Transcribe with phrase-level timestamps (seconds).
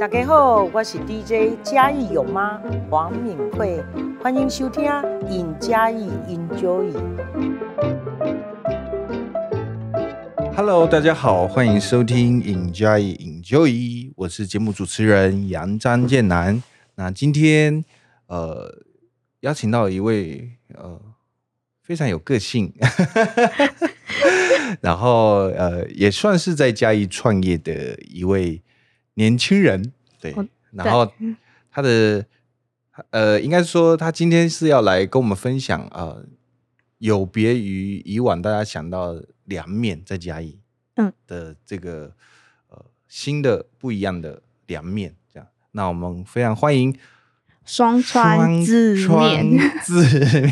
[0.00, 2.58] 大家好，我是 DJ 嘉义有妈？
[2.88, 3.84] 黄敏慧，
[4.22, 4.84] 欢迎收听
[5.28, 6.90] 《in 嘉义 Enjoy》。
[10.56, 13.68] Hello，大家好，欢迎收听《in 嘉义 Enjoy》，
[14.16, 16.62] 我是节目主持人杨张建南。
[16.94, 17.84] 那今天
[18.28, 18.74] 呃
[19.40, 20.98] 邀请到一位呃
[21.82, 22.72] 非常有个性，
[24.80, 28.62] 然后呃也算是在嘉义创业的一位。
[29.20, 30.34] 年轻人，对，
[30.72, 31.06] 然后
[31.70, 32.24] 他的
[33.10, 36.24] 呃，应该说他今天是要来跟我们分享呃，
[36.96, 39.14] 有别于以往大家想到
[39.44, 40.58] 凉面在嘉义，
[40.94, 41.12] 嗯。
[41.26, 42.10] 的这个
[42.70, 46.96] 呃新的不一样的凉面，这样，那我们非常欢迎
[47.66, 50.02] 双川字面，字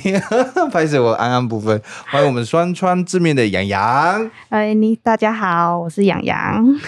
[0.04, 0.22] 面，
[0.70, 6.78] 拍摄我安安部分，欢迎我们双川字面的洋洋，哎，你大家好，我是洋洋。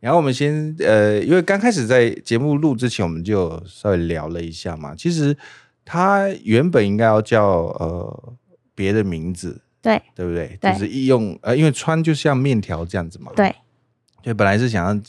[0.00, 4.94] 然后我们先呃，因为刚开始在节目录之前，我们就稍微聊了一下嘛。
[4.94, 5.36] 其实
[5.84, 7.46] 他原本应该要叫
[7.78, 8.32] 呃
[8.74, 10.58] 别的名字，对对不对？
[10.60, 13.32] 对就是用呃，因为川就像面条这样子嘛。
[13.36, 13.54] 对，
[14.22, 15.02] 所以本来是想要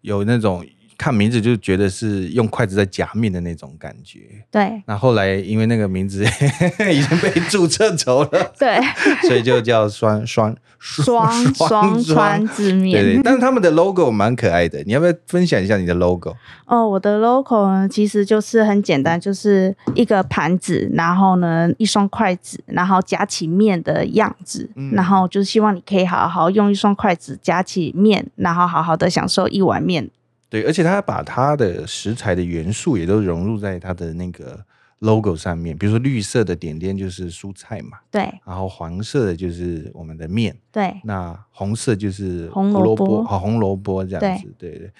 [0.00, 0.66] 有那种。
[1.02, 4.20] 看名字就觉得是用筷子在夹面的那种感觉。
[4.52, 4.80] 对。
[4.86, 6.24] 那后来因为那个名字
[6.92, 8.30] 已经被注册走了。
[8.56, 8.78] 对。
[9.26, 13.02] 所以就叫双 双双双川制面。
[13.02, 13.22] 对对。
[13.24, 16.36] 但是他们的 logo 蛮可爱的，你要不要分享一下你的 logo？
[16.66, 30.08] 哦，我的 logo 呢，其实就是很简单，就是一个盘子，然后呢一双筷子，然后夹起面的样子，嗯、然后就是希望你可以好好用一双筷子夹起面，然后好好的享受一碗面。
[30.52, 34.62] 对，而且他把他的食材的元素也都融入在他的那个
[34.98, 44.92] logo 上面，比如说绿色的点点就是蔬菜嘛，对，然后黄色的就是我们的面，对，那红色就是红萝卜，好，红萝卜这样子，对对，对。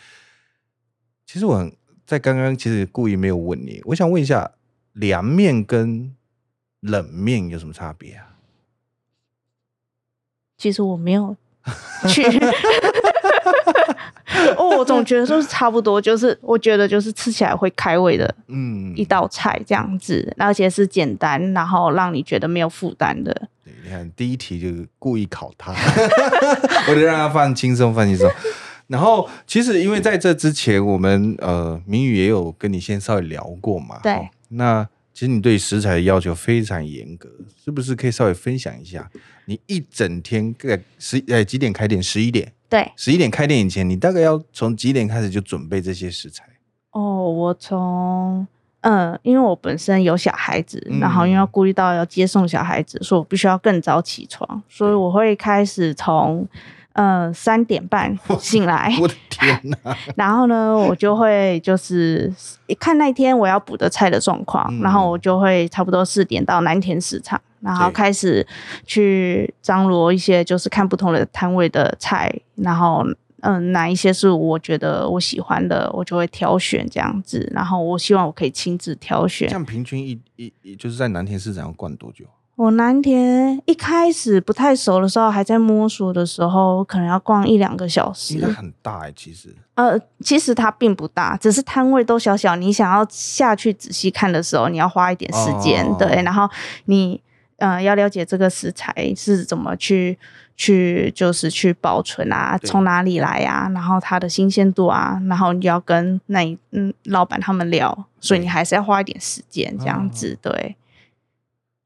[1.27, 1.70] 其实我很
[2.06, 4.53] 在刚刚其实故意没有问你，我想问一下，
[4.95, 6.17] 凉面跟
[6.80, 8.39] 冷面有什么差别啊？
[10.57, 11.36] 其实我没有
[12.08, 12.23] 去。
[14.58, 23.33] 哦，我总觉得就是差不多，就是我觉得就是吃起来会开胃的，嗯，一道菜这样子，嗯、而且是简单，然后让你觉得没有负担的。
[23.64, 25.73] 对，你看第一题就是故意考他，
[26.89, 28.30] 我就让他放轻松，放轻松。
[28.89, 34.89] 然后其实因为在这之前，我们呃明宇也有跟你先稍微聊过嘛，对，哦、那。
[35.12, 37.28] 其实你对食材的要求非常严格，
[37.62, 39.11] 是不是可以稍微分享一下？
[39.45, 42.02] 你一整天在十呃几点开店？
[42.02, 42.52] 十一点。
[42.68, 46.45] 对，十一点开店以前，你大概要从几点开始就准备这些食材？
[46.92, 48.46] 哦，我从
[48.80, 56.48] 嗯，因为我本身有小孩子，然后因为要顾虑到要接送小孩子，所以我必须要更早起床，所以我会开始从。
[56.92, 59.97] 呃，三点半 醒来，我的天哪！
[60.14, 62.33] 然后呢，我就会就是
[62.79, 68.47] 看那天我要补的菜的状况，嗯、然后我就会差不多四点到南田市场，然后开始
[68.85, 73.03] 去张罗一些，就是看不同的摊位的菜，然后
[73.41, 77.51] 嗯、呃，哪一些是我觉得我喜欢的，我就会挑选这样子。
[77.55, 79.48] 然后我希望我可以亲自挑选。
[79.48, 82.27] 这样平均一一,一就是在南田市场要逛多久？
[82.55, 88.35] 我南田一开始不太熟的时候，还在摸索的时候，可能要逛一两个小时。
[88.35, 89.55] 应该很大哎、欸，其实。
[89.74, 92.55] 呃，其实它并不大，只是摊位都小小。
[92.55, 95.83] 你想要下去仔细看的时候，你要花一点时间。
[95.86, 96.46] 哦、对，然后
[96.85, 97.20] 你
[97.57, 100.18] 呃要了解这个食材是怎么去
[100.55, 110.35] 去就是去保存啊，从哪里来啊，然后它的新鲜度啊，然后你要跟那嗯老板他们聊，所以你还是要花一点时间这样子。
[110.35, 110.77] 哦、对。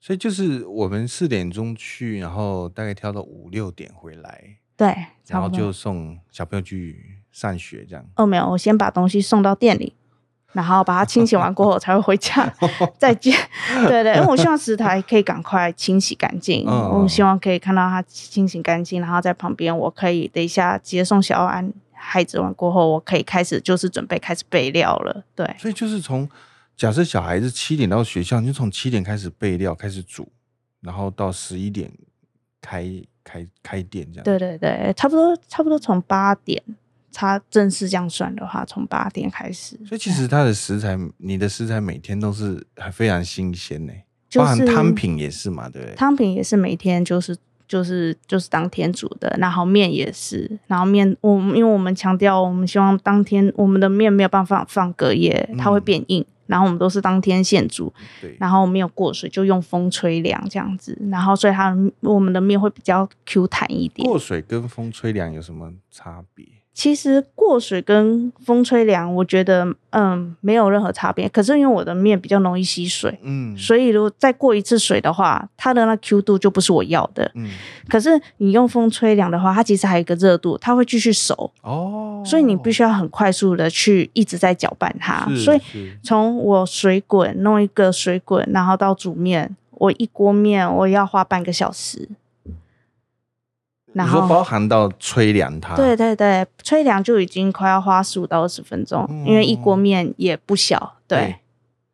[0.06, 4.41] 所以就是我们四点钟去，然后大概跳到五六点回来，
[4.77, 4.94] 对，
[5.27, 8.06] 然后就送小朋友去上学这样。
[8.15, 9.93] 哦，没有，我先把东西送到店里，
[10.53, 12.49] 然后把它清洗完过后才会回家。
[12.97, 13.37] 再见。
[13.89, 25.25] 对对，因为我希望食材可以赶快清洗干净，嗯、我希望可以看到它清洗干净，然后在旁边我可以等一下接送小安孩子完过后，我可以开始就是准备开始备料了。
[25.35, 26.29] 对，所以就是从。
[26.76, 30.31] 假设小孩子七点到学校，你就从七点开始备料，开始煮，
[30.82, 31.90] 然后到十一点
[32.61, 32.84] 开
[33.25, 34.25] 开开店这样。
[34.25, 36.62] 对对对，差不多差不多从八点，
[37.11, 39.75] 他正式这样算的话，从八点开始。
[39.87, 43.93] 所以其实他的食材，你的食材每天都是还非常新鲜呢，
[44.29, 45.94] 就是、包含汤品也是嘛，对不对？
[45.94, 47.34] 汤品也是每天就是
[47.67, 56.20] 就是就是当天煮的，然后面也是，然后面我因为我们强调，我们希望当天我们的面没有办法放隔夜，它会变硬。
[56.20, 64.06] 嗯然后我们都是当天现煮，对然后没有过水，就用风吹凉这样子，然后所以它我们的面会比较 Q 弹一点。
[64.08, 66.46] 过水跟风吹凉有什么差别？
[66.76, 71.26] 其实过水跟风吹凉，我觉得嗯没有任何差别。
[71.26, 77.32] 可是因为我的面比较容易吸水，嗯，所以如果再过一次水的话，它的那 Q 度就不是我要的。
[77.34, 77.49] 嗯，
[77.88, 82.23] 可是你用风吹凉的话，它其实还有一个热度，它会继续熟哦。
[82.26, 85.26] 所以你必须要很快速的去一直在搅拌它。
[85.34, 85.61] 所以
[86.02, 92.06] 从我水滚弄一个水滚，然后到煮面，我一锅面我要花半个小时。
[93.96, 101.34] 然后包含到吹凉它，对对对，吹凉就已经快要花十五到二十分钟，嗯、因为一锅面也不小，对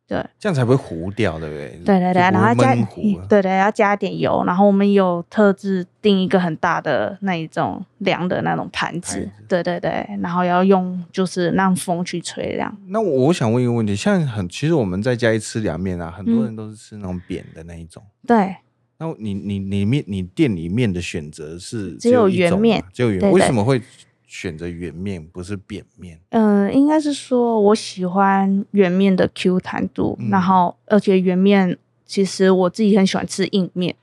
[0.05, 1.69] 对，对，这样才不会糊掉，对不对？
[1.85, 2.75] 对对对，然后加
[3.29, 9.31] 对对，要加点油，然后我们有特制定一个很大的那一种凉的那种盘子，子。
[9.47, 12.77] 对对对，然后要用就是让风去吹凉。
[12.89, 18.55] 那我想问一个问题，像很其实我们在家里吃凉面啊，很多人都是吃那种扁的那一种，嗯、对。
[18.99, 23.81] 那你你你面你店里面的选择是只有圆面，只有圆，为什么会
[24.25, 26.19] 选择圆面不是扁面？
[26.29, 33.95] 嗯、呃，应该是说我喜欢圆面的 Q 弹度，嗯、然后而且圆面其实我自己很喜欢吃硬面，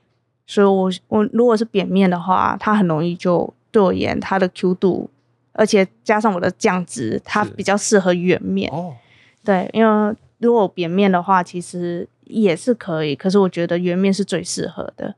[0.45, 5.09] 所以我我如果是扁面的话，它很容易就对我而言它的 Q 度，
[5.53, 8.93] 而且加上我的酱汁，它比较适合圆面哦。
[9.43, 12.07] 对，因为如果扁面的话，其实。
[12.31, 15.15] 也是可以，可是我觉得圆面是最适合的。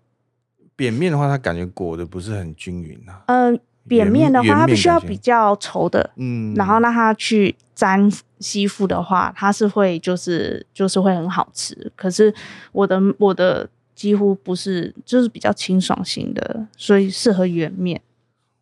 [0.75, 3.23] 扁面的话，它感觉裹的不是很均匀啊。
[3.27, 11.91] 嗯、呃，扁面的话，它必须要比较稠的，嗯，然后让它去粘吸附的话，它是会就是就是会很好吃。
[11.95, 12.33] 可是
[12.71, 18.01] 我的我的几乎不是，就是比较清爽型的，所以适合圆面。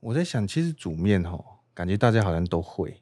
[0.02, 3.02] 我在想，其实煮面吼，感觉大家好像都会，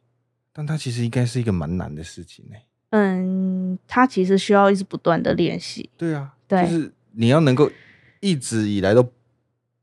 [0.54, 2.56] 但它其实应该是一个蛮难的事情呢。
[2.92, 5.90] 嗯，它其实需要一直不断的练习。
[5.98, 7.70] 对啊，对，就是你要能够
[8.20, 9.08] 一直以来都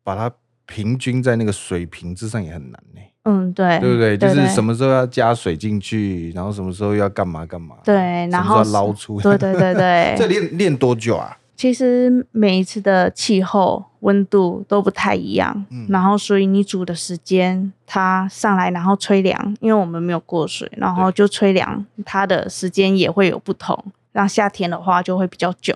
[0.03, 0.33] 把它
[0.67, 3.01] 平均在那个水平之上也很难呢。
[3.25, 4.17] 嗯，对，对不对？
[4.17, 7.77] 就是什么时候要加水进去，然后什么时候要干嘛干嘛。
[7.85, 7.95] 对，
[8.29, 9.21] 然后捞出。
[9.21, 10.15] 对对对对。
[10.17, 11.37] 这练练多久啊？
[11.57, 23.83] 其实每一次的气候温度都不太一样，嗯、然后所以你煮的时间，它上来然后吹凉，因为我们没有过水，然后就吹凉，它的时间也会有不同。
[24.13, 25.75] 让夏天的话就会比较久。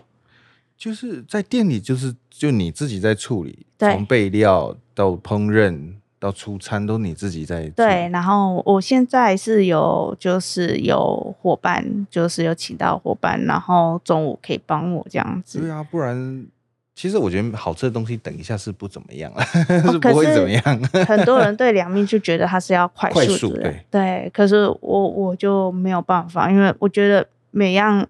[0.76, 5.94] 就是在店里，就是就你自己在处理，从备料到烹饪。
[6.20, 7.66] 到出餐都你自己在。
[7.70, 15.60] 对，然后我现在是有就是有伙伴，就是有请到伙伴，然后中午可以帮我这样子。
[15.60, 16.46] 对啊，不然
[16.94, 20.62] 其实我觉得好吃的东西等一下是不怎么样了，哦、 是不会怎么样。
[21.08, 24.30] 很多人对凉面就觉得它是要 快速的，快速对，对。
[24.34, 28.06] 可是我我就没有办法，因为我觉得每样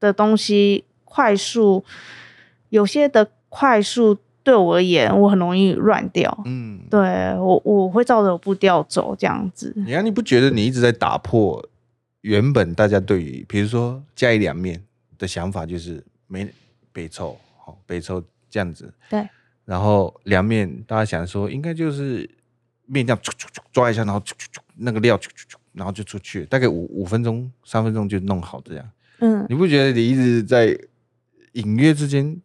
[0.00, 1.84] 的东西快速，
[2.70, 4.18] 有些的快速。
[4.46, 6.42] 对我而言，我很容易乱掉。
[6.44, 7.00] 嗯，对
[7.36, 9.72] 我我会照着步调走这样子。
[9.74, 11.68] 你看，你不觉得你一直在打破
[12.20, 14.80] 原本大家对于，比如说加一两面
[15.18, 16.48] 的想法，就是没
[16.92, 18.94] 北臭，好北臭这样子。
[19.10, 19.28] 对。
[19.64, 22.30] 然后凉面，大家想说应该就是
[22.84, 23.20] 面这样
[23.72, 24.22] 抓一下，然后
[24.76, 25.18] 那个料
[25.72, 28.88] 然后就出去，大概五五分钟、三分钟就弄好这样。
[29.18, 29.44] 嗯。
[29.48, 30.78] 你不觉得你一直在
[31.54, 32.40] 隐约之间？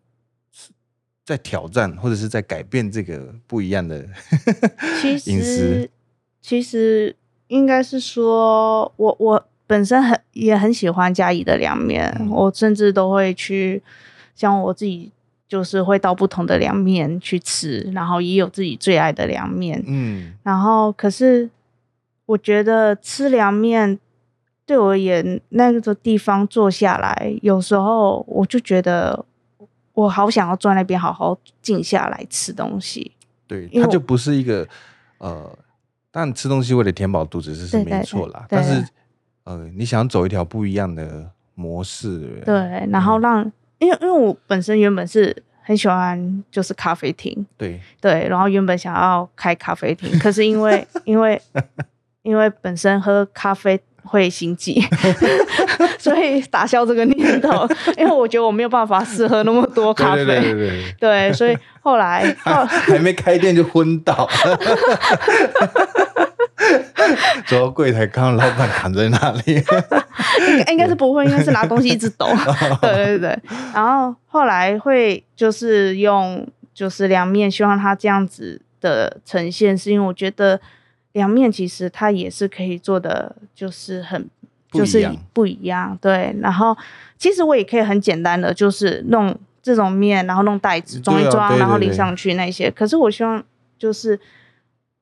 [1.32, 5.20] 在挑战，或者是在改变这个不一样的饮食。
[5.22, 5.90] 其实，
[6.42, 7.16] 其实
[7.48, 13.82] 应该是说，我我本身很也很喜欢嘉义的凉面，嗯、我甚至都会去，
[14.36, 15.10] 像我自己
[15.48, 19.82] 就是会到不同的凉面去吃，然后也有自己最爱的凉面。
[19.88, 21.50] 嗯，然后可是
[22.26, 23.98] 我觉得吃凉面
[24.66, 29.24] 对我而言，那个地方坐下来，有时候我就觉得。
[29.94, 33.12] 我好想要坐在那边好好静下来吃东西。
[33.48, 34.68] 对，它就不是一个
[35.18, 35.58] 呃，
[36.12, 38.46] 但吃东西为了填饱肚子这是没错啦。
[38.48, 38.84] 但是
[39.44, 51.42] 呃，你想要走一条不一样的模式，对，然后让，嗯、因为因为我本身原本是很喜欢就是咖啡厅，对对，然后原本想要开咖啡厅，可是因为因为
[52.24, 53.82] 因为本身喝咖啡。
[54.04, 54.82] 会心悸，
[55.98, 57.68] 所以打消这个念头。
[57.98, 64.28] 因为我觉得我没有办法试喝那么多咖啡，对，对，对，对， 对，所以后来 还，还没开店就昏倒，
[67.48, 72.28] 走到柜台看到老板躺在那里，应该应该是不会，应该是拿东西一直抖。
[72.82, 73.40] 对对对，
[73.74, 80.60] 然后后来会就是用就是凉面，希望它这样子的呈现，是因为我觉得。
[81.14, 84.30] 凉面其实它也是可以做的，就是很
[84.72, 86.36] 就是不一样，对。
[86.40, 86.76] 然后
[87.18, 92.72] 其实我也可以很简单的，就是弄这种面，然后弄袋子装一装，然后淋上去那些。
[92.72, 93.44] 可是我希望
[93.78, 94.20] 就是，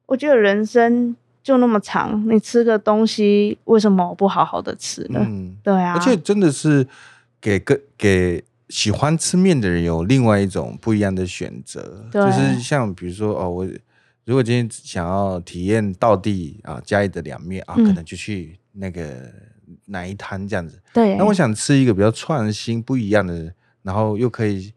[0.08, 5.20] 我觉得人生就那么长，你吃个东西为什么不好好的吃呢？
[5.24, 6.88] 嗯，对啊，而且真的是
[7.40, 13.68] 给个给喜欢吃面的人有另外一种不一样的选择，对就是像比如说哦，我
[14.30, 19.04] 如果今天想要体验道地啊嘉义的凉面啊，可能就去那个
[19.86, 20.80] 哪一摊这样子。
[20.94, 24.72] 对，那我想吃一个比较创新不一样的，然后又可以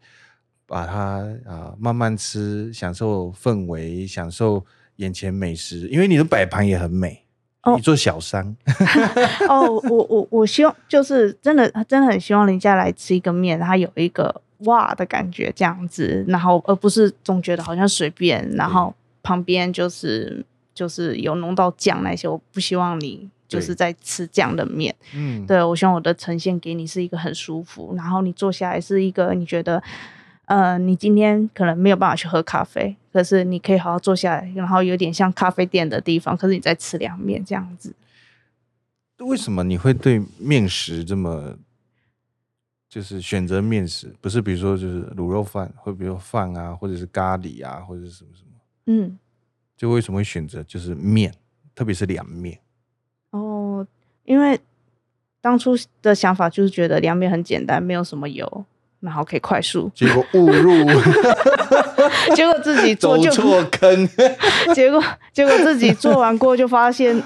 [0.65, 4.65] 把它啊慢慢吃，享受氛围，享受。
[4.97, 7.25] 眼前美食，因为你的摆盘也很美，
[7.75, 8.55] 一座小山。
[9.49, 18.93] 哦，我我我希望就是真的真的很希望人家来吃一个面，它有一个哇的感觉这样子，然后而不是总觉得好像随便，然后
[19.23, 24.95] 旁边就是就是有弄到酱那些，我不希望你就是在吃酱的面。
[25.15, 29.81] 嗯，对，我希望我的呈现给你是一个很舒服，然后你坐下来是一个你觉得。
[30.45, 37.95] 呃，你今天可能没有办法去喝咖啡，可是你可以好好坐下来，然后有点像咖啡店的地方，可是你在吃凉面这样子。
[39.19, 41.55] 为什么你会对面食这么，
[42.89, 48.51] 就是选择面食，不是比如说就是卤肉饭，或比如说饭啊，或者是咖喱啊，或者是什么什么？
[48.85, 49.17] 嗯，
[49.77, 51.33] 就为什么会选择就是面，
[51.75, 52.59] 特别是凉面？
[53.31, 53.85] 哦，
[54.25, 54.59] 因为
[55.41, 58.65] 当初的想法就是觉得凉面很简单，没有什么油。
[58.99, 60.71] 然后可以快速，结果误入，
[62.33, 64.09] 结果自己做就走错坑，
[64.73, 67.21] 结果结果自己做完过后就发现，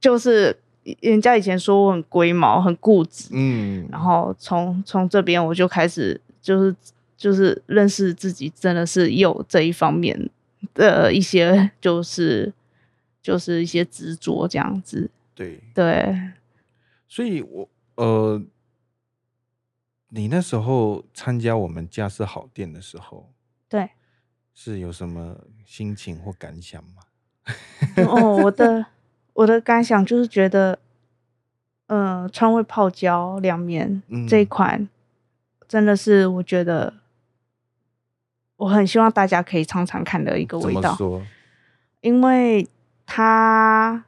[0.00, 0.56] 就是
[1.00, 6.74] 人家以前说我很龟毛、很固执，嗯，然后从从这边我就开始就是
[7.18, 10.30] 就是认识自己，真的是有这一方面
[10.74, 12.52] 的一些就是
[13.22, 16.32] 就是一些执着这样子，对对，
[17.08, 18.42] 所以我呃。
[20.12, 23.32] 你那时候参加我们家是好店的时候，
[23.68, 23.90] 对，
[24.52, 27.02] 是有什么心情或感想吗？
[28.08, 28.86] 哦，我的
[29.34, 30.80] 我的感想就是觉得，
[31.86, 34.88] 呃，川味泡椒凉面、嗯、这一款
[35.68, 36.94] 真的是我觉得
[38.60, 40.94] 我很希望大家可以尝尝看的一个味道。
[42.02, 42.68] 因为
[43.06, 44.04] 它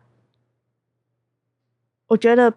[2.06, 2.52] 我觉得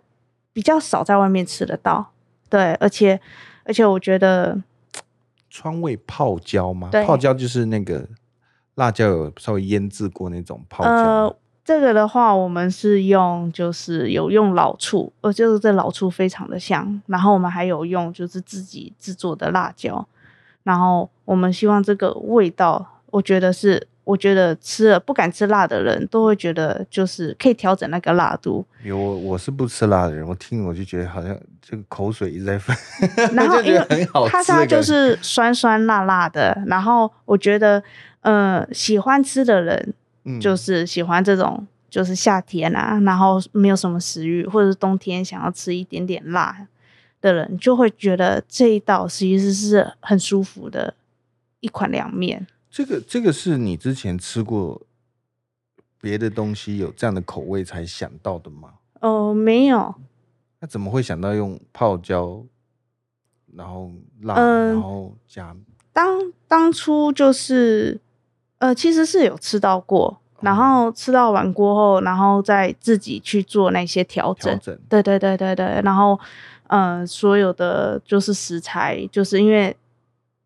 [0.52, 2.12] 比较少在外面吃得到。
[2.50, 3.20] 对，而且
[3.64, 4.62] 而且我觉得
[5.50, 6.90] 川味泡椒吗？
[6.92, 8.06] 对泡椒就是那个
[8.76, 10.90] 辣椒有稍微腌制过那种泡椒。
[10.92, 17.02] 呃，这个的话，我们是用就是有用老醋，呃，就是这老醋非常的香。
[17.08, 20.06] 然后我们还有用就是自己制作的辣椒。
[20.66, 23.88] 然后我们希望这个味道，我觉得是。
[24.06, 28.64] 我觉得吃了不敢吃辣的人都会觉得，就是可以调整那个辣度。
[28.84, 32.78] 有我我是不吃辣的人，我听我就觉得好像这个口水一直在分。
[33.34, 37.82] 然 后因为它它就是酸酸辣辣的，然后我觉得，
[38.22, 39.96] 呃，喜欢吃的人，
[40.40, 46.56] 就是喜欢这种，就是夏天啊，然后没有什么食欲，或者是冬天想要吃一点点辣
[47.26, 50.94] 的人，就会觉得这一道其实是很舒服的
[51.60, 52.46] 一款凉面。
[52.70, 54.80] 这个这个是你之前吃过
[56.00, 58.76] 别的东西有这样的口味才想到的吗？
[59.00, 59.96] 哦，没有。
[60.60, 62.44] 那怎么会想到用泡椒，
[63.56, 63.92] 然后
[64.22, 65.56] 辣，呃、然后加？
[65.92, 68.00] 当当初就是，
[68.60, 74.54] 呃，其实是有吃到过，然后吃到完过后，然后再自己去做那些调整。
[74.60, 74.80] 调整。
[74.90, 76.20] 对对对对对，然后，
[76.68, 79.76] 呃，所有的就是食材，就是因为。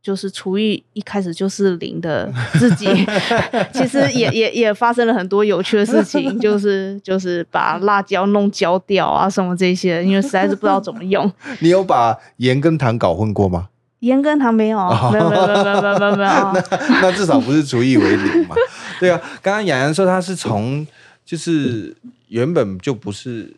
[0.01, 2.87] 就是厨艺一开始就是零的自己，
[3.73, 11.29] 其实也也也发生了很多有趣的事情，就是就是把辣椒弄焦掉啊什么这些，因为实在是不知道怎么用。
[11.59, 13.67] 你有把盐跟糖搞混过吗？
[13.99, 14.79] 盐跟糖没有，
[15.11, 16.53] 没有没有没有没有没有没有。
[16.53, 16.63] 那
[17.03, 18.55] 那至少不是厨艺为零嘛？
[19.01, 20.87] 对啊，刚刚洋洋说他是从
[21.25, 21.93] 就是
[22.29, 23.53] 原本就不是，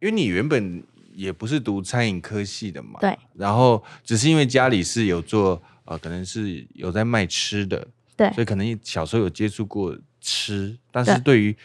[0.00, 0.82] 因为你原本。
[1.18, 3.18] 也不是读餐饮科系的嘛，对。
[3.34, 7.84] 然后只是因为家里是有做，呃，可能是有在卖吃的，
[8.16, 8.30] 对。
[8.34, 11.56] 所以可能小时候有接触过吃，但是对于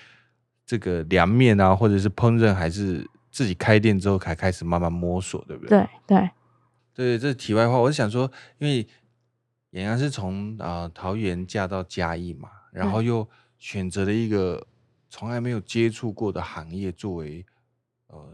[0.66, 5.78] 这个凉面啊，或者是烹饪，还是自己开店之后才开始慢慢摸索，对不对？
[5.78, 6.30] 对对
[6.96, 7.78] 对，这是题外话。
[7.78, 8.88] 我是想说，因为
[9.70, 13.30] 洋洋是从啊、呃、桃园嫁到嘉义嘛，然后又
[13.60, 14.66] 选择了一个
[15.12, 17.46] 从来没有接触过的行业作为
[18.08, 18.34] 呃。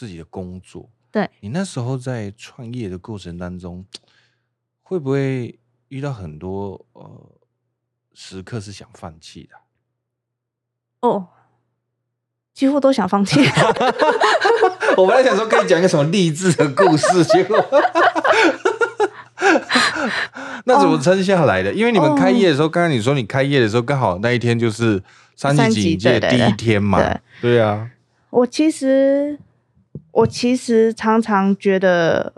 [0.00, 1.28] 自己的工作，对。
[1.40, 3.84] 你那时候在创业的过程当中，
[4.80, 7.30] 会不会遇到很多呃
[8.14, 9.56] 时刻是想放弃的？
[11.00, 11.28] 哦，
[12.54, 13.40] 几乎都想放弃。
[14.96, 17.62] 我本来想说可以讲一个什么励志的故事，结果
[20.64, 21.74] 那怎么撑下来的？
[21.74, 25.02] 因为你们开业的时候，刚刚你说你开业的时候，刚好那一天就是
[25.36, 26.98] 三级警戒第一天嘛。
[26.98, 27.90] 对对啊。
[28.30, 29.38] 我其实，
[30.20, 32.32] 我其实常常觉得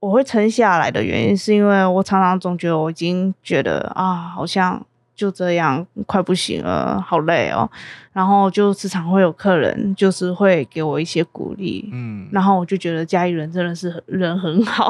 [0.00, 4.84] 我会撑下来的原因，是因为我常常总觉得我已经觉得啊，好像。
[5.18, 7.68] 就这样，快不行了，好累哦。
[8.12, 14.88] 然后就时常会有客人，就是会给我一些鼓励，嗯，然后我就觉得嘉义人真的是人很好。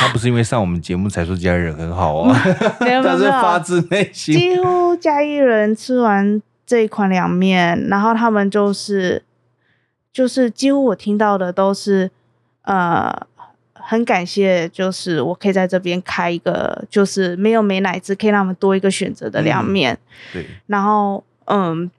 [0.00, 2.34] 他不是因为上我们节目才说嘉义人很好啊，
[2.80, 4.34] 没有没有， 他是发自内心。
[4.34, 9.22] 几乎嘉义人吃完这一款凉面，然后他们就是，
[10.12, 12.10] 就是几乎我听到的都是，
[12.62, 13.26] 呃。
[13.84, 19.92] 很感谢，就是我可以在这边开一个，就是没有美乃滋，可以让我们多一个选择的凉面。
[19.92, 19.98] 嗯。
[20.34, 21.90] 对，然后嗯，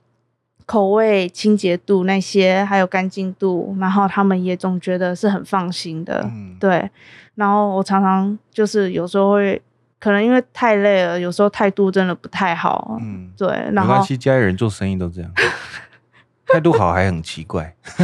[0.65, 6.21] 口味、清洁度那些，还有干净度，然后他们也总觉得是很放心的。
[6.23, 6.55] 嗯。
[6.57, 6.89] 对，
[7.35, 9.61] 然后我常常就是有时候会，
[9.99, 12.97] 可能因为太累了，有时候态度真的不太好。
[13.01, 15.29] 嗯，对，然后没关系，家里人做生意都这样。
[16.47, 17.73] 态度好还很奇怪，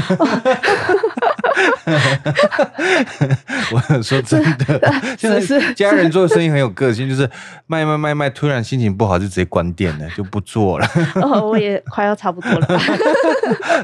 [3.71, 4.81] 我说真的，
[5.17, 7.29] 就是家人做生意很有个性，就是
[7.67, 10.87] 卖卖卖卖，突然心情不好就直接关店了，就不做了。
[11.15, 12.65] 哦，我也快要差不多了。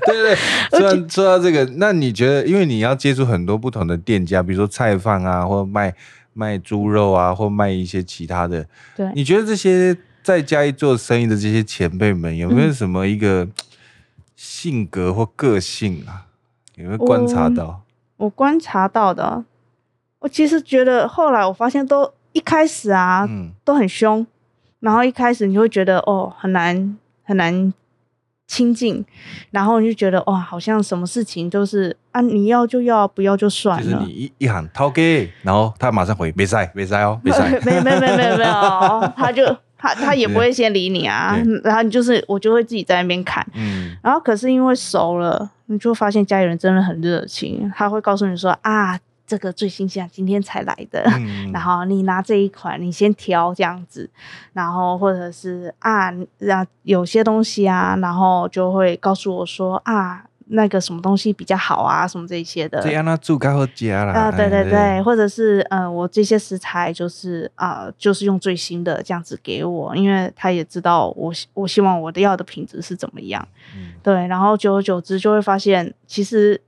[0.06, 0.36] 对对对，
[0.80, 5.94] 说到说到这个，那你觉得，因为你要接触很多不同的店家，比如说菜贩啊，或卖
[6.34, 13.44] 卖猪肉啊，或卖一些其他的，对，你觉得这些在嘉义做生意的这些前辈们，有没有什么一个？
[13.44, 13.52] 嗯
[14.36, 16.28] 性格或个性啊，
[16.76, 17.84] 有没有观察到？
[18.18, 19.44] 我，我观察到的，
[20.20, 24.26] 我其实觉得后来我发现，都一开始啊，嗯，都很凶，
[24.80, 27.74] 然后一开始你会觉得哦，很难很难
[28.48, 29.04] 亲近，
[29.52, 33.84] 然后你就觉得哇，好像什么事情都是啊，你要就要，不要就算了。
[33.84, 39.58] 就是你一一喊掏给，然后他马上回，没塞没塞哦，没塞， 没没没没没有，他就。
[39.78, 54.10] 他他也不会先理你啊，然后你就是我就会自己在那边看，嗯，然后可是因为熟了，你就发现家里人真的很热情，他会告诉你说啊，这个最新鲜，今天才来的，嗯，然后你拿这一款，你先挑这样子，
[54.54, 60.26] 然后或者是啊，让有些东西啊，然后就会告诉我说啊。
[60.48, 62.08] 那个什么东西比较好啊？
[62.08, 64.14] 什么这些的，这样那煮较好家啦。
[64.14, 73.48] 啊，对对对，对或者是呃，我这些食材就是啊、呃，就是用最新的这样子给我，因为他也知道我我希望我的药的品质是怎么样。
[73.76, 76.62] 嗯，对，然后久而久之就会发现，其 实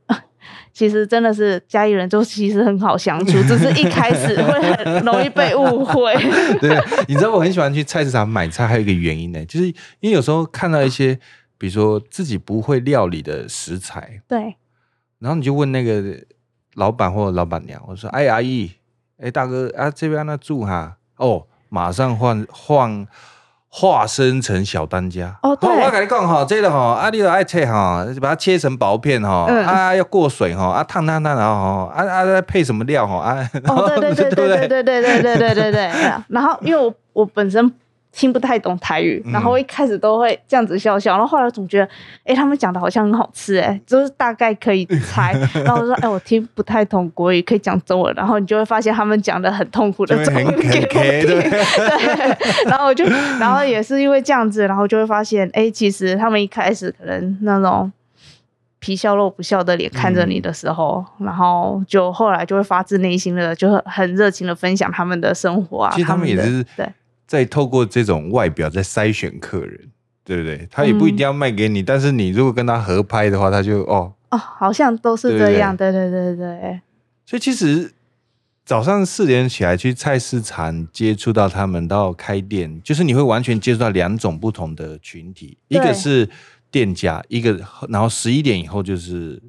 [0.74, 6.16] 其实真的是家里人，就其实很好相处， 只是一开始会很容易被误会。
[6.60, 6.76] 对，
[7.08, 9.68] 你知道我很喜欢去菜市场买菜，还有一个原因呢，就是
[10.00, 11.20] 因为有时候看到一些。
[11.58, 14.56] 比如说自己不会料理的食材，对，
[15.20, 16.16] 然后你就问那个
[16.76, 18.72] 老板或者老板娘，我说：“哎，阿姨，
[19.20, 20.98] 哎，大哥啊，这边那住哈？
[21.18, 23.08] 哦，马上换换
[23.70, 25.40] 化身成小当家。
[25.42, 37.74] 哦，对，我跟你讲哈，这个哈，啊，你都爱切哈，把它切成薄片哈，嗯、啊，要过水哈，啊，烫烫烫，然后哈，啊啊，再配什么料哈，啊，哦，对对对对对对对对对对对对，然后因为我我本身。
[38.18, 41.86] 听不太懂台语，然后我一开始都会这样子笑笑，然后后来总觉得，
[42.24, 45.34] 哎、欸，他们讲的好像很好吃，哎，就是大概可以猜。
[45.64, 48.12] 然后我说，哎、欸，我听不太懂国语，可以讲中文。
[48.16, 50.82] 然后你就会发现他们讲的很痛苦的中文给我听。
[50.90, 53.06] 对，然后我就，
[53.40, 57.92] 然后也是因为这样子，然后就会发现，哎、欸，其实他们一开始可能那种
[58.80, 65.92] 皮笑肉不笑的脸看着你的时候，嗯、然后就后来就会发自内心的，就很热情的分享他们的生活啊。
[65.94, 66.90] 其实他们也是对。
[67.28, 69.92] 再透过这种外表在筛选客人，
[70.24, 70.66] 对不对？
[70.72, 76.82] 他也不一定要卖给你，嗯、但是你如果跟他合拍的话，他就哦哦，好像都是这样，对对对对对。
[77.26, 77.94] 所以其实
[78.64, 86.30] 早上四点起来去菜市场接触到他们到开店，就是你会完全接触到两种不同的群体，一个是
[86.72, 87.60] 店家，一个
[87.90, 89.44] 然后十一点以后就是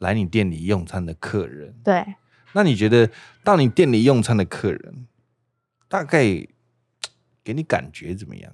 [0.00, 1.74] 来你店里用餐的客人。
[1.82, 2.04] 对，
[2.52, 3.08] 那你觉得
[3.42, 5.06] 到你店里用餐的客人
[5.88, 6.46] 大概？
[7.44, 8.50] 给你感觉怎么样？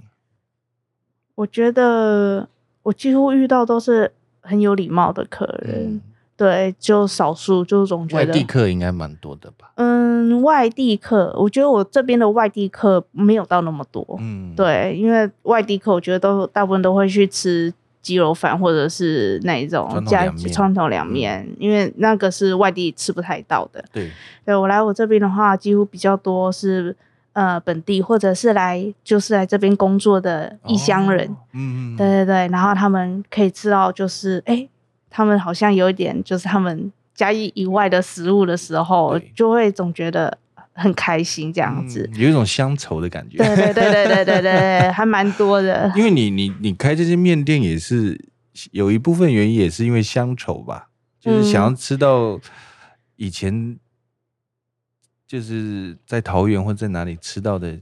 [1.36, 2.46] 我觉得
[2.82, 6.00] 我几乎遇到都是很有礼貌的客人，嗯、
[6.36, 9.72] 对，就少数就总觉得外地客应该蛮多的吧。
[9.76, 14.04] 嗯，外地客，我觉得我这边的外地客没有到那么多。
[14.20, 17.72] 嗯，对，因为外地客我觉得都大部分都会去吃
[18.02, 23.82] 鸡肉饭或者是那一种加传统凉面，嗯、因为那个是外地吃不太到的。
[23.92, 24.10] 对，
[24.44, 26.94] 对我来我这边的话，几乎比较多是。
[27.32, 34.68] 呃，本地或者是来就是来这边工作的异乡人，哦、嗯，对对对，然后他们可以知道，就是哎，
[35.08, 40.36] 他们好像有一点，就是他们家义以外的食物的时候，就会总觉得
[40.72, 43.38] 很开心这样子，嗯、有一种乡愁的感觉。
[43.38, 45.92] 对对对对对对对， 还蛮多的。
[45.94, 48.20] 因为你你你开这些面店也是
[48.72, 50.88] 有一部分原因，也是因为乡愁吧，
[51.20, 52.40] 就是想要吃到
[53.16, 53.76] 以前
[55.30, 57.78] 就是在桃园或在哪里吃到的，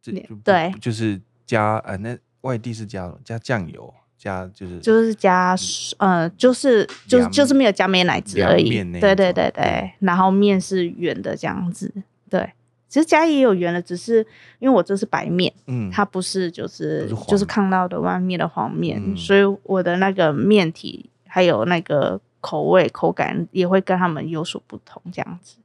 [0.00, 0.12] 这
[0.44, 3.92] 对，就是加呃那外地是加加酱油。
[4.16, 5.56] 加就是就是加
[5.98, 11.92] 呃就是就是就是没有加美奶汁而已，对对对对，然后面是圆的这样子，
[12.30, 12.52] 对，
[12.88, 14.24] 其实家也有圆的，只是
[14.60, 25.61] 因为我这是白面，嗯，它不是就是是就是看到的外面的黄面，嗯，所以我的那个面体还有那个口味口感也会跟他们有所不同这样子，对。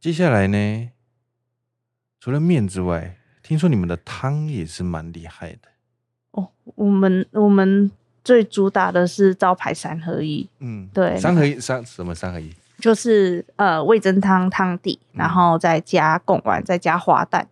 [0.00, 0.90] 接下来呢，
[2.18, 5.68] 除了面之外，听说你们的汤也是蛮厉害的。
[6.30, 7.90] 哦，我们我们
[8.24, 12.50] 最主打的是招牌三合一，嗯，对，三合一三什么三合一？
[12.78, 17.46] 就是呃味噌汤汤底，然后再加贡丸，再加花蛋。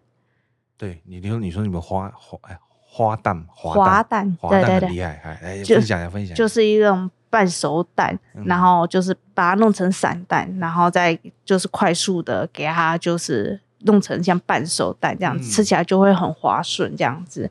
[0.78, 17.50] 对，你你说你说你们花花哎花蛋花蛋，对对对，厉害哎，来分享一下分享，就是一种半熟蛋，然后就是把它弄成散蛋，然后再就是快速的给它就是弄成像半熟蛋这样子，吃起来就会很滑顺这样子。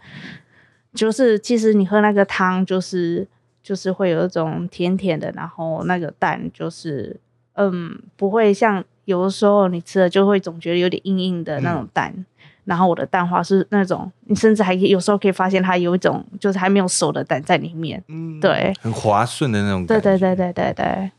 [0.94, 3.28] 就是其实你喝那个汤，就是
[3.62, 7.20] 就是会有一种甜甜的，然后那个蛋就是
[7.54, 12.12] 嗯，不会像有的时候你吃了就会总觉得有点硬硬的那种蛋。
[12.16, 12.26] 嗯、
[12.68, 18.04] 然后我的蛋花是那种，你甚至还有时候可以发现它有一种就是还没有熟的蛋在里面。
[18.10, 20.02] 嗯，对，很滑顺的那种感觉。
[20.02, 21.12] 对对对对对对。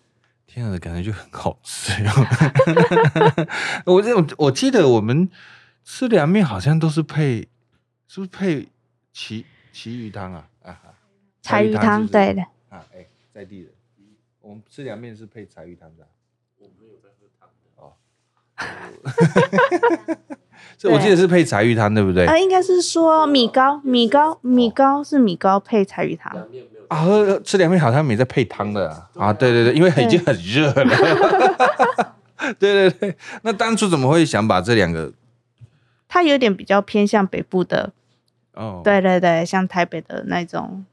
[0.46, 2.04] 天啊，感觉就很好吃。
[3.86, 5.30] 我这我我记得我们
[5.84, 7.48] 吃凉面好像都是配，
[8.06, 8.68] 是不是配
[9.12, 9.46] 齐？
[9.72, 10.76] 旗鱼汤啊啊！
[11.40, 13.70] 柴鱼汤对的啊，哎，在地的，
[14.40, 16.06] 我们吃凉面是配柴鱼汤的。
[16.58, 17.94] 我没有在喝汤的哦。
[20.78, 22.24] 这我记得是配柴鱼汤，对不对？
[22.26, 26.32] 啊，应该是说米糕，米糕，米糕是米糕配柴鱼汤。
[26.86, 29.26] 啊，喝吃凉面好像没在配汤的啊！
[29.26, 30.84] 啊对对对，因为已经很热了。
[32.58, 35.12] 对对对，那当初怎么会想把这两个？
[36.06, 37.92] 它有点比较偏向北部的。
[38.54, 40.86] 哦，对对对，像台北的那种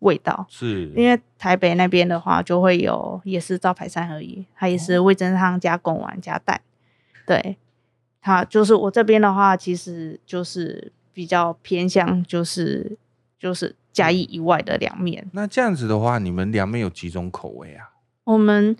[0.00, 6.60] 味道，是因为台北那边的话，就会有也是招牌三合一，它也是味噌汤加贡丸加蛋。
[7.26, 7.56] 对，
[8.20, 12.96] 它就是我这边的话，其实就是比较偏向就是
[13.38, 15.28] 就是嘉义以外的凉面。
[15.32, 17.90] 那这样子的话，你们凉面有几种口味啊？
[18.24, 18.76] 我们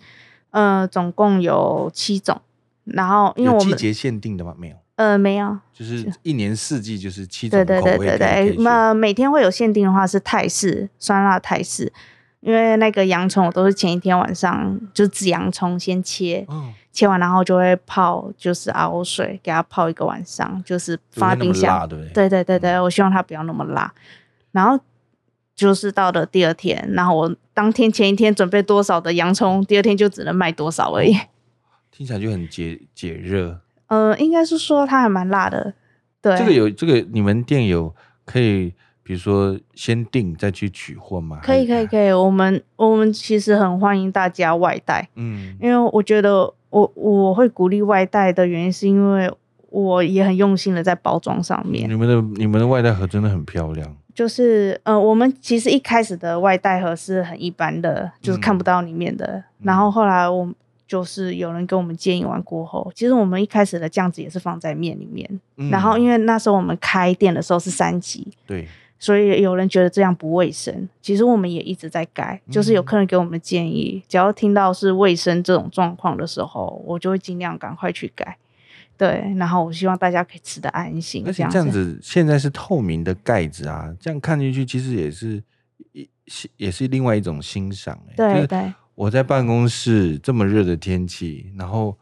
[0.51, 2.41] 呃总共有七种，
[2.83, 4.53] 然后因为我们季节限定的吗？
[4.57, 4.75] 没有。
[4.95, 7.65] 呃，没有，就是一年四季就是七种口味。
[7.65, 11.93] 对对对对对，那每天会有限定的话是泰式酸辣泰式，
[12.41, 21.87] 因为那个洋葱我都是前一天晚上就紫洋葱先切，嗯、切完然后就会泡，就是熬水给它泡一个晚上，就是放在冰箱。
[21.87, 23.93] 对对对对对，我希望它不要那么辣。
[24.51, 24.79] 然后
[25.53, 31.13] 就是到了第二天，然后我当天前一天准备多少的洋葱，第二天就只能卖多少而已。
[31.91, 33.59] 听起来就很解解热。
[33.87, 35.73] 呃，应该是说它还蛮辣的，
[36.21, 36.37] 对。
[36.37, 38.73] 这个有这个，你们店有可以，
[39.09, 41.39] 比如说先订再去取货吗？
[41.41, 42.11] 可以，可以，可以。
[42.11, 49.27] 我们我们其实很欢迎大家外带，嗯，因为我觉得我我会鼓励外带的原因，是因为
[49.71, 51.89] 我也很用心的在包装上面。
[51.89, 53.97] 你们的你们的外带盒真的很漂亮。
[54.13, 60.47] 就是呃，我们其实一开始的外带盒是很一般的，就是看不到里面的，嗯、然后后来我。
[60.89, 68.67] 就是有人跟我们建议完过后，其实我们一开始的酱子也是放在面里面，嗯、然后因为那时候我们开店的时候是三级，对，
[68.99, 70.87] 所以有人觉得这样不卫生。
[71.01, 78.37] 其实我们也一直在改，就是有客人给我们建议，嗯、只要听到是卫生这种状况的时候，我就会尽量赶快去改。
[78.97, 81.23] 对，然后我希望大家可以吃得安心。
[81.25, 85.41] 而且这样子，现在是透明的盖子啊，这样看进去其实也是
[85.93, 86.09] 一
[86.57, 88.13] 也是另外一种欣赏、欸。
[88.17, 88.73] 对对。
[88.95, 91.97] 我在办公室这么热的天气，然后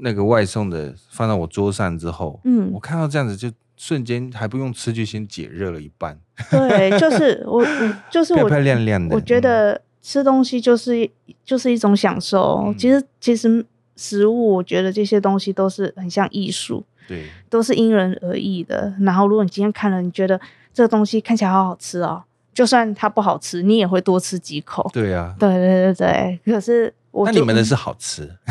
[0.00, 3.48] 那个外送的放到我桌上之后，嗯，我看到这样子就
[3.80, 6.14] 瞬间还不用吃就先解热了一半。
[6.50, 7.64] 对，就是 我，
[8.10, 9.16] 就是我，漂漂亮亮的。
[9.16, 11.10] 我觉得吃东西就是
[11.42, 12.62] 就是一种享受。
[12.66, 13.64] 嗯、其实其实
[13.96, 18.92] 食物，我觉得这些东西都是很像艺术，对，都是因人而异的。
[19.00, 20.38] 然后如果你今天看了，你觉得
[20.74, 22.22] 这个东西看起来好好吃哦。
[22.52, 24.90] 就算它不好吃，你也会多吃几口。
[24.92, 26.40] 对呀、啊，对对对对。
[26.52, 28.22] 可是我，那你们的是好吃，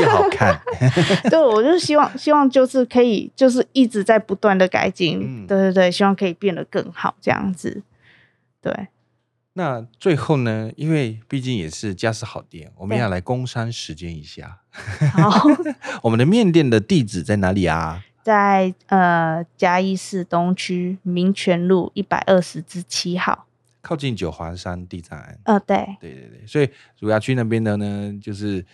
[0.00, 0.60] 也好看。
[1.30, 5.20] 对，我就希望，希望就是可以，就是一直在不断的改进。
[5.22, 7.82] 嗯、对对对，希望可以变得更好，这样子。
[8.60, 8.88] 对。
[9.54, 14.60] 那最后呢，因为毕竟也是家是好店，我们要来工商时间一下。
[15.12, 15.46] 好，
[16.02, 18.02] 我们的面店的地址在哪里啊？
[18.22, 23.46] 在呃嘉义市东区民权路一百二十之七号，
[23.82, 25.38] 靠近九华山地站。
[25.44, 26.64] 呃，对，对对对，所以
[26.98, 28.64] 如果要去那边的呢，就是。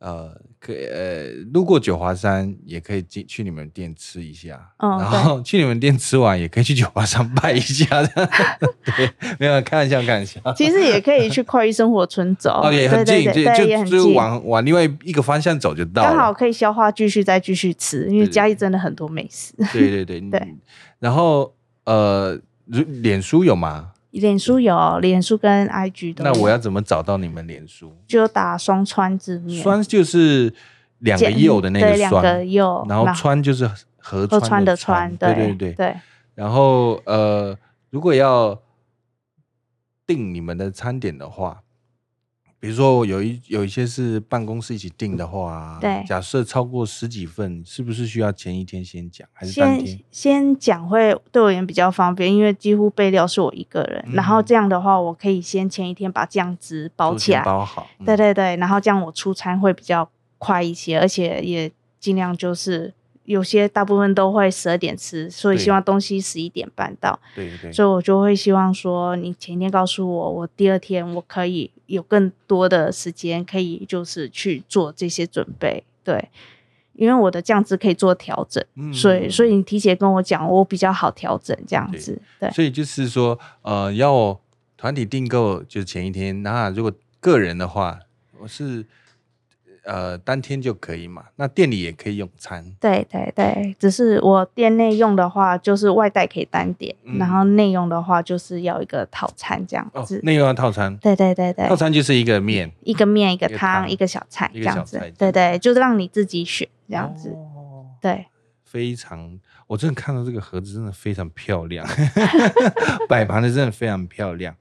[0.00, 8.02] 呃，可以呃，路过九华山也可以进去你们店吃一下，哦、然后去你们店吃完也可以去九华山拜一下。
[8.98, 10.40] 对，没有开玩笑，开玩笑。
[10.52, 19.54] 其实也可以去快意生活村走，哦，也很近，对，对，对，就就往往另外一个方向走就到了，刚好可以消化，继续再继续吃，因为嘉义真的很多美食。
[19.72, 20.54] 对对对 对，
[20.98, 23.92] 然后呃，脸书有吗？
[24.20, 26.24] 脸书有，脸书跟 IG 都。
[26.24, 27.92] 那我要怎么找到你们脸书？
[28.06, 30.54] 就打双川字面，双就是
[30.98, 35.96] 两个右的那个双，两个右，然后川就是河川的川，对对对对。
[36.34, 37.56] 然后呃，
[37.90, 38.60] 如果要
[40.06, 41.60] 订你们的餐点的话。
[42.64, 49.86] 比如说有一有一些是办公室一起订的话，对，假设超过十几份，是不是需要前一天先讲，还是当天？
[49.86, 57.86] 先先讲会对我而言比较方便，因为几乎备料是我一个人，嗯、然后这样的话，我可以先前一天把酱汁包起来，包好。
[57.98, 62.94] 嗯、对对对，然后这样我出餐会比较快一些，而且也尽量就是。
[63.24, 67.18] 有些大部分都会十二点吃，所以希望东西十一点半到。
[67.34, 75.84] 对对，所以我就会希望说，你前一天告诉我，我第二天我可以有更多的时间，可以就是去做这些准备。
[76.02, 76.28] 对，
[76.92, 82.20] 因为我的酱汁可以做调整，嗯、所以所以你提前跟我讲，我比较好调整这样子。
[82.38, 84.38] 对，对所以就是说，呃，要
[84.76, 88.00] 团体订购就是前一天，那如果个人的话，
[88.40, 88.84] 我是。
[89.84, 91.24] 呃，当天就可以嘛？
[91.36, 92.64] 那店里也可以用餐。
[92.80, 100.20] 对对对，只是我店内用的话，就是外带可以单点，嗯、然后内用的话就是要一个套餐这样子。
[100.22, 100.96] 内、哦、用要套餐。
[100.96, 104.98] 对对对对，套餐就是一个面，一个面，一个汤，一个小菜这样子。
[105.18, 107.28] 对对，就是让你自己选这样子。
[107.30, 108.26] 哦、对，
[108.64, 111.86] 非常，我真的看到这个盒子真的非常漂亮，
[113.08, 114.56] 摆盘的真的非常漂亮。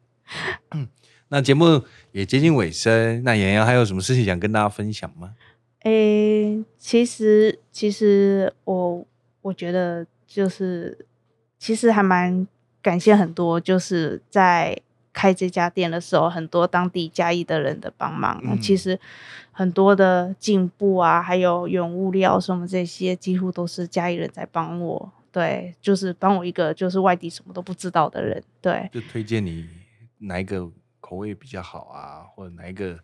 [1.33, 5.33] 那节目也接近尾声，那洋洋还有什么事情想跟大家分享吗？
[5.79, 9.03] 诶、欸，其实其实我
[9.41, 11.07] 我觉得就是
[11.57, 12.47] 其实还蛮
[12.83, 14.79] 感谢很多，就是在
[15.11, 18.39] 开这家店的时候，很多当地嘉义的人的帮忙。
[18.45, 18.99] 嗯、其实
[19.51, 25.11] 很多的进步啊，还有原物料什么这些，几乎都是嘉义人在帮我。
[25.31, 28.43] 对，就是帮我一个就是外地什么都不知道的人。
[28.61, 29.67] 对，就推荐你
[30.19, 30.69] 哪一个。
[31.13, 32.99] 口味比较好啊，或者哪一个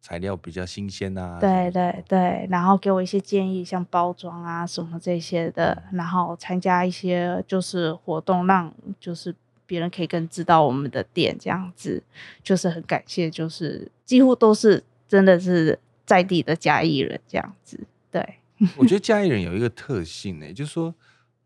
[0.00, 1.38] 材料比较新鲜啊？
[1.38, 9.34] 对对对，然后给我一些建议，像包装啊什么这些的，然后参加一些就是活动，让就是
[9.66, 12.02] 别人可以更知道我们的店这样子，
[12.42, 17.78] 就是很感谢，就是几乎都是真的是在地的嘉义人这样子。
[18.10, 18.38] 对，
[18.78, 20.94] 我觉得嘉义人有一个特性呢、欸，就是说，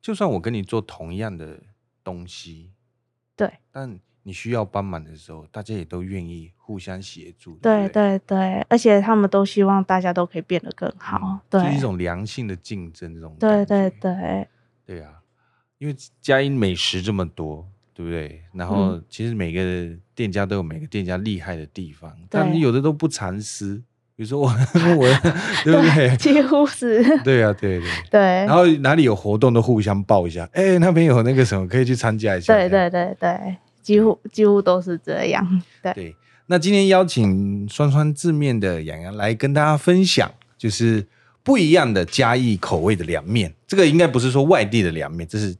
[0.00, 1.58] 就算我跟你做同样的
[2.04, 2.70] 东西，
[3.34, 3.98] 对，但。
[4.26, 7.54] 你需要帮忙的时候，大家也都愿意互相协助。
[7.62, 11.20] 对对对，而且他们都希望大家都可以变得更好。
[11.22, 14.48] 嗯、对，是一种良性的竞争，这种对对对
[14.84, 15.12] 对啊，
[15.78, 18.42] 因为佳音美食这么多，对不对？
[18.52, 23.80] 然后其实每个店家都有每个店家厉害的地方，嗯、但你有的都不藏私。
[24.16, 24.48] 比如说我
[24.98, 25.06] 我
[25.62, 26.16] 对不对？
[26.16, 27.00] 几乎是。
[27.22, 28.20] 对啊，对对对。
[28.20, 32.52] 然后哪里有活动都互相报一下，哎，那边有那个什么可以去参加一下。
[32.52, 33.56] 对对对对。
[33.86, 35.92] 几乎几乎都是这样， 对。
[35.92, 41.06] 对，那今天邀请双川字面的洋洋来跟大家分享，就是
[41.44, 43.54] 不一样的嘉义口味的凉面。
[43.64, 45.54] 这个应该不是说外地的凉面，这是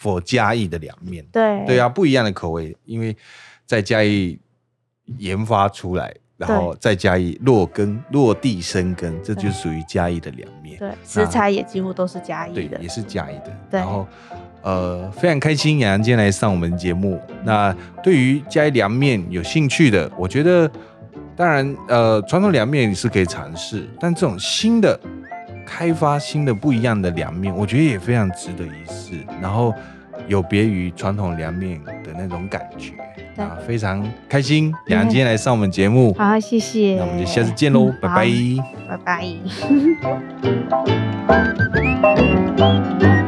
[0.00, 1.26] for 嘉义的凉面。
[1.32, 3.16] 对，对啊，不一样的口味，因为
[3.66, 4.38] 在嘉义
[5.18, 10.78] 研发出来，然后再嘉义落根落地生根，这就属于嘉义的凉面。
[10.78, 13.58] 对，食材也几乎都是嘉义的，对，也是嘉义的。
[13.68, 14.06] 对，然后。
[14.62, 17.20] 呃，非常开心杨洋今天来上我们节目。
[17.44, 20.70] 那对于加凉面有兴趣的，我觉得
[21.36, 24.98] 当然，呃，传统凉面是可以尝试，但这种新的
[25.66, 29.16] 开发、新的不一样的凉面，我觉得也非常值得一试。
[29.40, 29.74] 然后
[30.28, 32.92] 有别于传统凉面的那种感觉
[33.42, 36.14] 啊，非常开心杨洋今天来上我们节目。
[36.14, 36.96] 好，谢谢。
[36.98, 38.26] 那我们就下次见喽，嗯、拜拜。
[38.88, 38.96] 拜
[43.04, 43.21] 拜。